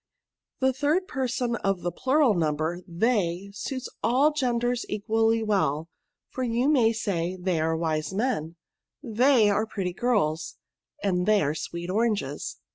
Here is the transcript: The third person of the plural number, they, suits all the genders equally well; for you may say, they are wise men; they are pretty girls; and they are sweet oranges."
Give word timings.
The 0.61 0.73
third 0.73 1.07
person 1.07 1.57
of 1.57 1.81
the 1.81 1.91
plural 1.91 2.33
number, 2.33 2.81
they, 2.87 3.51
suits 3.53 3.87
all 4.01 4.31
the 4.31 4.35
genders 4.37 4.83
equally 4.89 5.43
well; 5.43 5.89
for 6.31 6.41
you 6.43 6.67
may 6.69 6.91
say, 6.91 7.37
they 7.39 7.59
are 7.59 7.77
wise 7.77 8.11
men; 8.11 8.55
they 9.03 9.51
are 9.51 9.67
pretty 9.67 9.93
girls; 9.93 10.57
and 11.03 11.27
they 11.27 11.43
are 11.43 11.53
sweet 11.53 11.91
oranges." 11.91 12.57